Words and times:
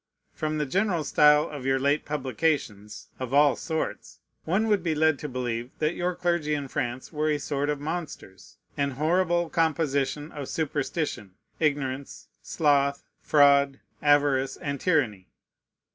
Prom 0.35 0.57
the 0.57 0.65
general 0.65 1.03
style 1.03 1.47
of 1.47 1.63
your 1.63 1.77
late 1.77 2.05
publications 2.05 3.09
of 3.19 3.35
all 3.35 3.55
sorts, 3.55 4.17
one 4.45 4.67
would 4.67 4.81
be 4.81 4.95
led 4.95 5.19
to 5.19 5.29
believe 5.29 5.69
that 5.77 5.93
your 5.93 6.15
clergy 6.15 6.55
in 6.55 6.67
France 6.67 7.13
were 7.13 7.29
a 7.29 7.37
sort 7.37 7.69
of 7.69 7.79
monsters: 7.79 8.57
an 8.75 8.89
horrible 8.97 9.47
composition 9.47 10.31
of 10.31 10.49
superstition, 10.49 11.35
ignorance, 11.59 12.29
sloth, 12.41 13.03
fraud, 13.21 13.79
avarice, 14.01 14.57
and 14.57 14.81
tyranny. 14.81 15.27